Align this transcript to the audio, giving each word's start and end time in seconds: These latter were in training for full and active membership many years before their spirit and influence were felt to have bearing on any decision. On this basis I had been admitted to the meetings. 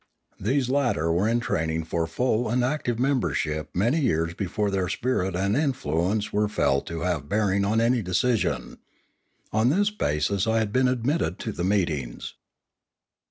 These 0.39 0.67
latter 0.67 1.11
were 1.13 1.27
in 1.27 1.39
training 1.41 1.83
for 1.83 2.07
full 2.07 2.49
and 2.49 2.63
active 2.63 2.97
membership 2.97 3.69
many 3.75 3.99
years 3.99 4.33
before 4.33 4.71
their 4.71 4.89
spirit 4.89 5.35
and 5.35 5.55
influence 5.55 6.33
were 6.33 6.47
felt 6.49 6.87
to 6.87 7.01
have 7.01 7.29
bearing 7.29 7.63
on 7.63 7.79
any 7.79 8.01
decision. 8.01 8.79
On 9.53 9.69
this 9.69 9.91
basis 9.91 10.47
I 10.47 10.57
had 10.57 10.73
been 10.73 10.87
admitted 10.87 11.37
to 11.41 11.51
the 11.51 11.63
meetings. 11.63 12.33